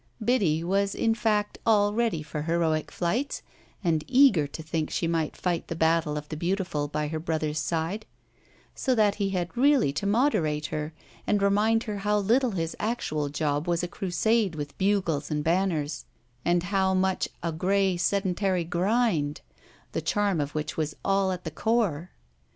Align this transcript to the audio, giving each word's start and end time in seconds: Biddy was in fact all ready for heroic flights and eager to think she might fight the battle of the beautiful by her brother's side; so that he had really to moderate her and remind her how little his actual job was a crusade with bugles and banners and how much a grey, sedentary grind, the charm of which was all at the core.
Biddy 0.25 0.63
was 0.63 0.95
in 0.95 1.13
fact 1.13 1.59
all 1.63 1.93
ready 1.93 2.23
for 2.23 2.41
heroic 2.41 2.89
flights 2.91 3.43
and 3.83 4.03
eager 4.07 4.47
to 4.47 4.63
think 4.63 4.89
she 4.89 5.05
might 5.05 5.37
fight 5.37 5.67
the 5.67 5.75
battle 5.75 6.17
of 6.17 6.27
the 6.29 6.35
beautiful 6.35 6.87
by 6.87 7.07
her 7.09 7.19
brother's 7.19 7.59
side; 7.59 8.07
so 8.73 8.95
that 8.95 9.13
he 9.21 9.29
had 9.29 9.55
really 9.55 9.93
to 9.93 10.07
moderate 10.07 10.65
her 10.65 10.91
and 11.27 11.39
remind 11.43 11.83
her 11.83 11.99
how 11.99 12.17
little 12.17 12.49
his 12.49 12.75
actual 12.79 13.29
job 13.29 13.67
was 13.67 13.83
a 13.83 13.87
crusade 13.87 14.55
with 14.55 14.75
bugles 14.79 15.29
and 15.29 15.43
banners 15.43 16.05
and 16.43 16.63
how 16.63 16.95
much 16.95 17.29
a 17.43 17.51
grey, 17.51 17.95
sedentary 17.95 18.63
grind, 18.63 19.41
the 19.91 20.01
charm 20.01 20.41
of 20.41 20.55
which 20.55 20.75
was 20.75 20.95
all 21.05 21.31
at 21.31 21.43
the 21.43 21.51
core. 21.51 22.09